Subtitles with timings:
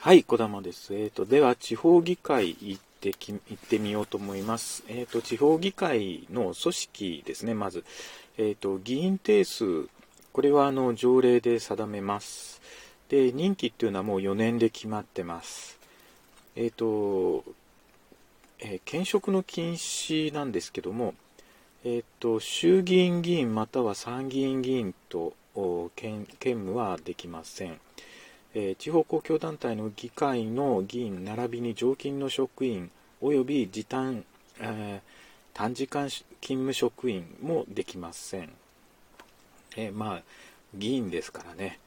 [0.00, 0.94] はい、小玉です。
[0.94, 4.84] えっ、ー、と、では、地方議会行ってき、行ってみようと思います。
[4.86, 7.84] えっ、ー、と、地方議会の組織ですね、まず。
[8.38, 9.88] えっ、ー、と、議員定数、
[10.32, 12.62] これは、あの、条例で定めます。
[13.08, 15.76] で、任期っていうのはもう4年で決まってます。
[16.54, 17.42] えっ、と、
[18.60, 21.14] えー、兼職の禁止なんですけども、
[21.84, 25.34] えっ、と、衆議院議員または参議院議員と
[25.96, 27.80] 兼務はできません。
[28.54, 32.90] えー、地方公共団体の議会の議員並びに常勤の職員
[33.22, 34.24] 及び時短、
[34.60, 35.10] えー、
[35.54, 38.50] 短時間勤務職員もできません。
[39.76, 40.22] えー、まあ、
[40.74, 41.78] 議員ですからね。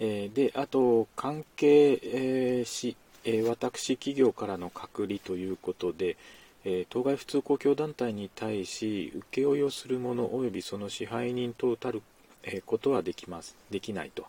[0.00, 6.16] えで、あと、関係、えし、え私企業からの隔離ということで、
[6.64, 12.02] え当該普通公共団体に対し請負をする者及びその支配人等たる、
[12.42, 14.26] えことはできますできないと。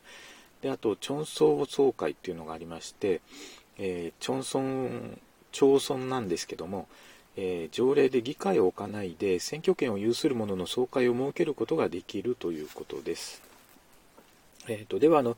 [0.62, 3.22] であと町村総会っていうのがありまして、
[3.78, 5.18] えー、町村
[5.52, 6.88] 町村なんですけども、
[7.38, 13.42] えー、条例で議会を置かないで選挙権を有する者の総会を設けることができるということです。
[14.68, 15.38] えーと、ではあの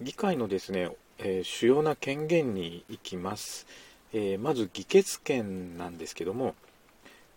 [0.00, 3.66] 議会のですね、えー、主要な権限に行きます。
[4.12, 6.56] えまず議決権なんですけども、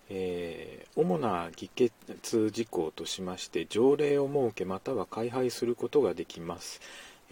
[0.09, 6.81] えー、主な議決事項としまして条例を設けまたは改廃することができます。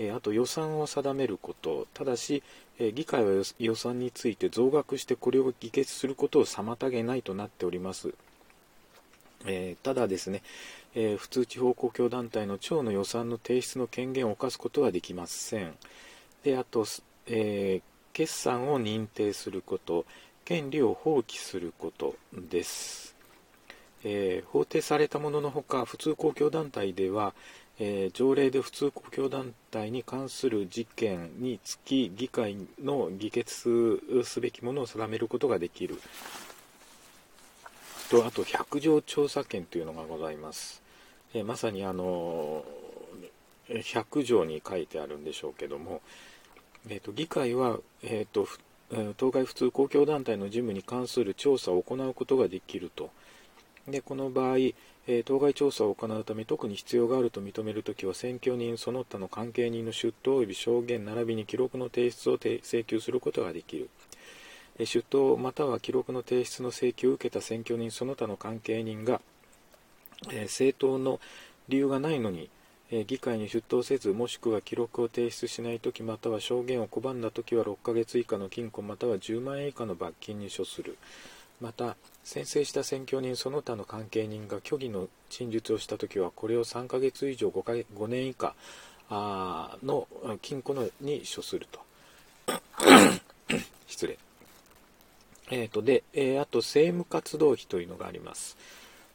[0.04, 2.42] えあと予算を定めること、ただし、
[2.80, 8.14] え議会は予算について増額してこれを議決することを妨げないとなっております。
[9.46, 10.42] えただですね、
[10.96, 15.76] え普通地方公共団体の庁の予算の提出の権限を課すことはできません。
[16.44, 16.86] で、あと、
[17.28, 17.82] えー、
[18.14, 20.06] 決算を認定すること、
[20.46, 23.16] 権利を放棄することです。
[24.04, 27.36] え、法定されたもののほか、普通公共団体では、
[27.84, 36.00] えー、条例で普通公共団体に関する事件につき議会の議決すべきものを定めることができる。
[38.12, 40.84] とあと百条調査権というのがございます、
[41.34, 42.64] えー、まさにあの
[43.70, 46.02] 100条に書いてあるんでしょうけども、
[46.88, 48.48] えーと、議会は、えーと、
[49.18, 53.10] 当該普通公共団体の事務に関する調査を行うことができると。
[53.88, 54.58] でこの場合、
[55.08, 63.90] え当該調査を行うため特に必要があると認めるときは選挙人その他の関係人の出頭及び証言並びに記録の提出を請求することができる、
[64.86, 69.22] 出頭または記録の提出の請求を受けた選挙人その他の関係人が、
[70.32, 71.20] え正当の
[71.68, 72.50] 理由がないのに、
[72.92, 80.98] え議会に出頭せずもしくは記録を提出しないときまたは証言を拒んだときは6ヶ月以下の禁錮または10万円以下の罰金に処する。
[81.62, 88.56] また宣誓した選挙人その他の関係人が虚偽の陳述をしたときはこれを3ヶ月以上 5, か5年以下
[89.84, 90.08] の
[90.42, 91.80] 禁錮のに処すると。
[93.88, 94.18] 失礼。
[95.52, 98.58] えーとで、えー、あと政務活動費というのがあります。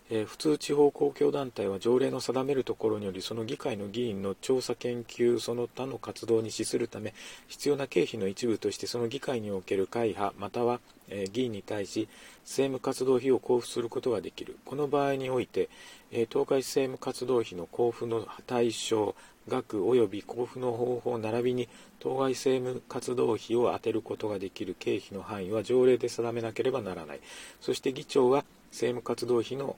[0.09, 7.13] えー、普通地方公共団体は条例の定めるところによりその議会の議員の調査研究その他の活動に資するため
[7.49, 12.09] 必要な経費の一部としてその議会における会派または、えー、議員に対し
[12.45, 14.57] 政務活動費を交付することができる。
[14.65, 15.69] この場合において、
[16.13, 19.17] えー、東海政務活動費の交付の対象
[19.49, 21.69] 額及び交付の方法並びに
[21.99, 27.21] 当該政務活動費を充てることができる経費の範囲は条例で定めなければならない。
[27.61, 28.45] そして議長は
[28.77, 29.77] 政務活動費の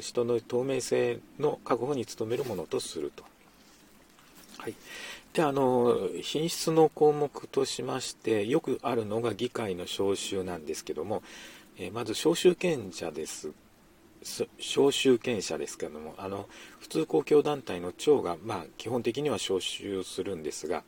[0.00, 3.22] 人の透明性の確保に努めるものとすると。
[4.58, 4.74] はい、
[5.32, 11.22] であの品質の項目としましてよくあるのが議会の招集なんですけども、
[11.78, 13.52] えー、まず招集権者です
[14.58, 16.46] 招集権者ですけどもあの
[16.80, 20.82] 普通公共団体の長が、まあ、基本的には招集するんですが、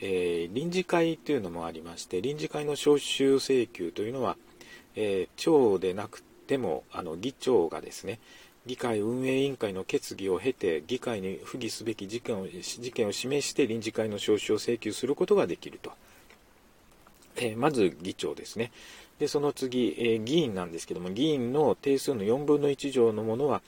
[0.00, 4.36] えー、臨時会というのもありまして臨時会の招集請求というのは、
[4.96, 8.20] えー、長でなくてもあの議長がですね
[8.66, 15.92] 議会運営委員会の決議を経て議会に不義すべき事件を事件を示して臨時会の招集を請求することができると、
[17.36, 18.70] えー、まず議長ですね。
[19.18, 23.60] でその次、えー、議員なんですけども議員の定数の4分の1乗のものは、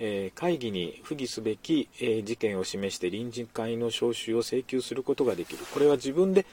[0.00, 5.64] えー、会議に不義すべき、え事件を示して臨時会の招集を請求することができる。
[5.72, 6.44] これは自分で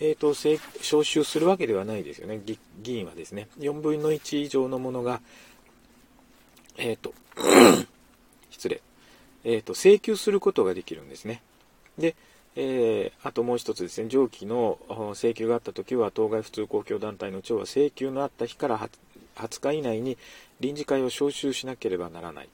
[0.00, 3.48] えーと、招集するわけではないですよね、議員はですね。
[3.58, 5.20] 4分の1以上のものが、
[6.76, 7.14] えっ、ー、と、
[8.50, 8.80] 失礼、
[9.44, 11.42] えっ、ー、と、請求することができるんですね。
[11.98, 12.14] で、
[12.54, 14.78] えー、あともう一つですね、上記の
[15.14, 18.90] 請求があったときは、当該普通公共団体の長は請求のあった日から
[19.36, 20.16] 20日以内に
[20.60, 22.48] 臨時会を招集しなければならない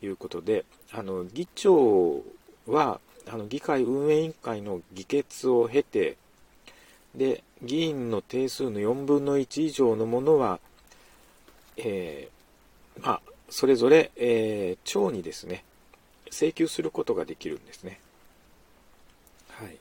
[0.00, 2.22] ということで、あの議長
[2.66, 3.00] は
[3.30, 6.16] あの議会運営委員会の議決を経て、
[7.14, 10.58] で議員の定数の4分の1以上のものは、
[11.76, 13.20] えー、まあ、
[13.50, 15.64] それぞれ、えー、町にですね
[16.30, 18.00] 請求することができるんですね。
[19.50, 19.76] はい、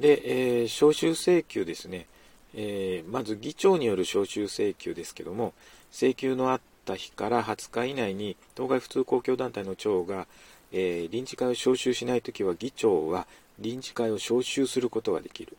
[0.00, 2.06] で、えー、招集請求ですね、
[2.54, 5.52] えー、まず議長による招集請求ですけども
[5.92, 10.26] 請求のあった日から20日以内に当該普通公共団体の長が、
[10.72, 13.26] えー、臨時会を招集しないときは議長は
[13.58, 15.56] 臨時会を招集することができる。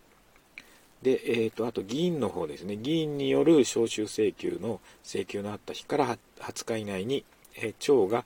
[1.06, 7.24] で、えーと、あと議員の方ですね、議員による招集請求の請求のあった日から20日以内に、
[7.58, 8.26] えー、長が、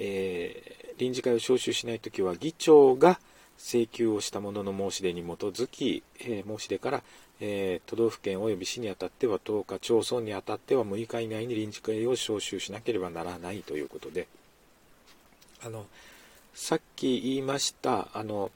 [0.00, 3.20] えー、臨時会を招集しないときは、議長が
[3.58, 7.02] 請求をしたものの申し出に基づき、えー、申し出から、
[7.38, 14.26] え都道府県及び市にあたっては10日、町村にあたっては6日以内に臨時会を招集しなければならないということで、
[15.62, 15.86] あの、
[16.54, 18.50] さっき言いました、あの、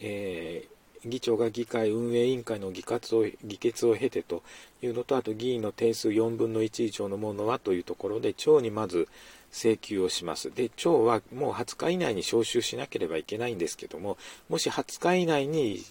[0.00, 4.42] えー議長が議会運営委員会の議決を議決を経てと
[4.82, 9.08] いうのと、あと議員の定数4分の1以上のものはというところで、町にまず
[9.52, 10.52] 請求をします。
[10.54, 14.18] で、町はもう20日以内に招集しなければいけないんですけども、
[14.48, 15.82] もし20日以内に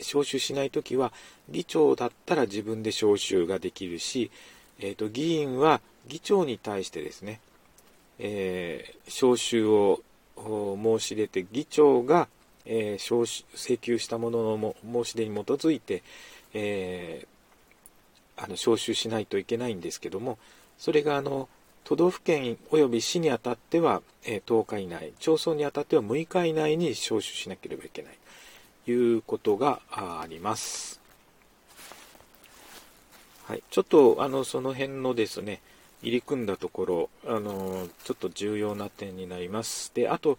[0.00, 1.12] 招集しないときは、
[1.48, 4.30] 議長だったら自分で招集ができるし、
[4.78, 7.40] えーと、議員は議長に対してですね、
[8.18, 10.02] えー、招集を
[10.36, 12.28] 申し出て、議長が
[12.66, 16.02] えー、請求したものの申し出に基づいて、
[16.54, 20.38] えー、あの招集しないといけないんですけども
[20.78, 21.48] それがあの
[21.84, 28.18] 都道府県及び市にあたっては、えー、10日以内町村にあたっては6日以内に招集しなければいけない
[28.84, 31.00] ということがあります。
[33.44, 35.60] はい、ちょっとあのその辺のですね
[36.02, 39.92] 入り組んだところ、あのちょっと重要な点になります。
[39.94, 40.36] で、あと、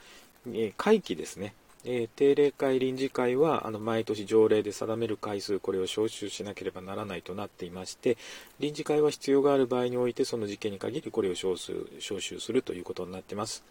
[0.53, 1.53] え会期ですね。
[1.85, 8.17] えー、定例会臨時会はあの毎年条例で定める回数これを招集しなければならないとなっていまして
[8.59, 13.63] 臨時会は必要がある場合においてその事件に限りこれを招集招集するということになっています。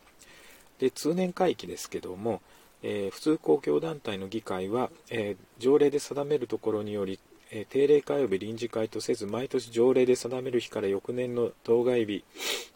[0.79, 2.43] で通年会期ですけども、
[2.83, 7.19] えー、普通公共団体の議会は、えー、条例で定めるところにより
[7.55, 12.25] え定例会及び臨時会とせず毎年条例で定める日から翌年の当該日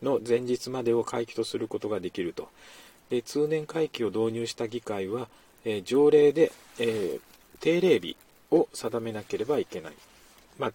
[0.02, 2.48] の前日までを会期とすることができると。
[3.10, 5.28] で通年会期を導入した議会は、
[5.64, 7.18] え、条例で、え、
[7.60, 8.16] 定例日
[8.50, 9.92] を定めなければいけない。
[10.58, 10.68] ま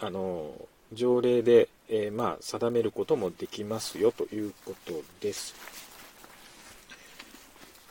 [0.00, 0.52] あ、あの
[0.92, 5.54] 条例で、え、まあ、定めることもできますよということです。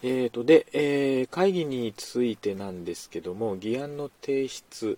[0.06, 4.98] えーとで、えー、会議についてなんですけども、議案の提出、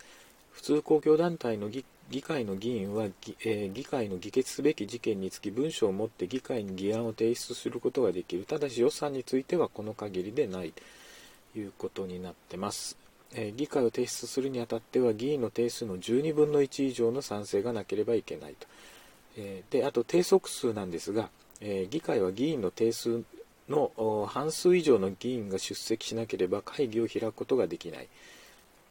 [0.52, 8.46] 普通公共団体の議議会の議員は議,、えー、議会の議決すべき事件につき文書を持って議会に議案を提出することができる。
[8.46, 10.74] ただし予算についてはこの限りでない
[11.54, 12.98] ということになってます。
[13.34, 18.68] えー、議会を提出するにあたっては議員の定数の12分の1以上の賛成がなければいけないと。
[19.38, 21.30] えー、で、あと定則数なんですが、
[21.62, 23.24] え議会は議員の定数
[23.70, 28.08] の半数以上の議員が出席しなければ会議を開くことができない。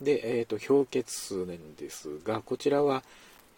[0.05, 3.03] で、えーと、評決数なんですが、こちらは、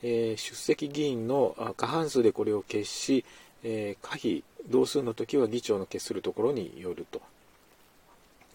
[0.02, 3.24] えー、出席議員の過半数でこれを決し、
[3.62, 7.20] えー、可否同数の時は議長の決するところによると。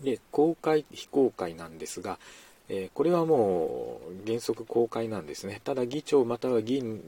[0.02, 2.18] で、公開、非公開なんですが、
[2.70, 5.62] えー、これはもう原則公開なんですね。
[5.63, 7.04] ただ議長または議員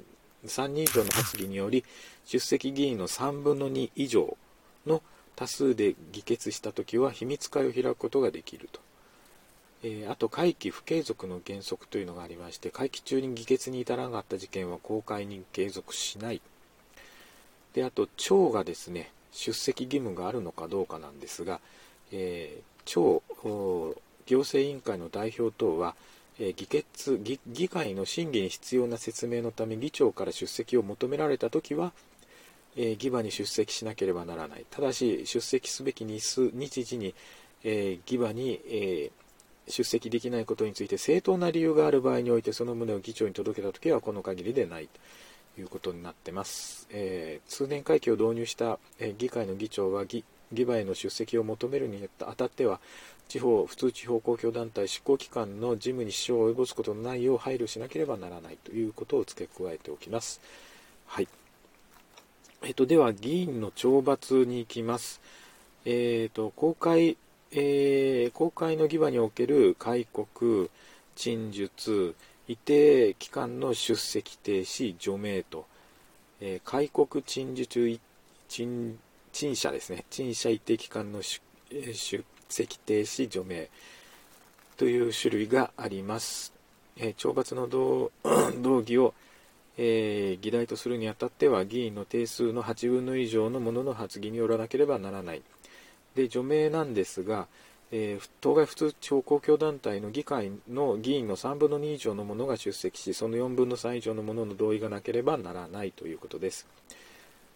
[0.45, 1.83] 3人以上の発議により、
[2.25, 4.37] 出席議員の3分の2以上
[4.85, 5.01] の
[5.35, 8.79] 多数で議決した時は秘密会を開くことができると。
[9.83, 16.41] えー、あと会期不継続の原則というのがありまして会期中に議決に至らなかった事件は公開に継続しない。
[17.73, 21.59] であと町がですね出席義務があるのかどうかなんですが、
[22.11, 23.21] えー、町
[24.25, 25.95] 行政委員会の代表等は、
[26.39, 31.91] えー、議決議議会の審議に必要な説明のため議長から出席を求められた時は、
[32.77, 34.65] えー、議場に出席しなければならない。
[34.69, 37.15] ただし出席すべき日数日時に、
[37.63, 39.22] えー、議場に、えー
[39.67, 44.89] 出席できないことについて正当な理由がある場合においてその旨を議長に届けたときはこの限りでない
[45.55, 46.87] ということになってます。
[46.91, 52.79] えー、通年会期を導入した、えー、議会の議長は議議場への出席を求めるにあたっては
[53.27, 60.41] 地方普通地方公共団体執行機関の事務に支障を及ぼすことのないよう配慮しなければならないということを付け加えておきます。
[61.07, 61.27] はい。
[62.65, 65.19] えっ、と、では、議員の懲罰に行きます。
[65.85, 67.17] えっ、と、公開
[67.55, 70.71] えー、公開の儀場における戒告、
[71.15, 72.15] 陳述、
[72.47, 75.67] 一定期間の出席停止、除名と、
[76.41, 77.99] えー、戒告、陳述、
[78.49, 78.97] 陳
[79.31, 81.41] 陳謝ですね、陳謝一定期間の出
[82.49, 83.69] 席停止、除名
[84.77, 86.53] という種類があります。
[86.97, 88.11] えー、懲罰の動
[88.83, 89.13] 議 を、
[89.77, 95.41] えー、議題とするにあたっては議員の定数の8分の以上のものの発議によらなければならない
[96.15, 97.47] で除名なんですが、
[97.91, 106.67] えー、当該普通地方公共団体の議会の議員の3分の2以上の者が出席しその4分の3以上の者の同意がなければならないということです。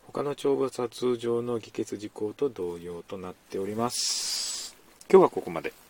[0.07, 4.75] 他の懲罰は通常の議決事項と同様となっております。
[5.09, 5.86] 今日はここまで。